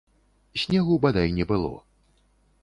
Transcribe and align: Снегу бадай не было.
Снегу 0.61 0.97
бадай 1.03 1.29
не 1.37 1.43
было. 1.53 1.71